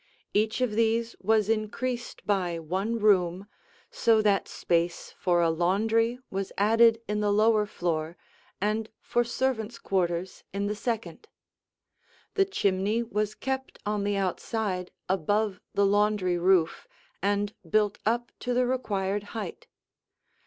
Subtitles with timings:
[0.33, 3.45] Each of these was increased by one room,
[3.91, 8.17] so that space for a laundry was added in the lower floor
[8.59, 11.27] and for servants' quarters in the second.
[12.33, 16.87] The chimney was kept on the outside above the laundry roof
[17.21, 19.67] and built up to the required height.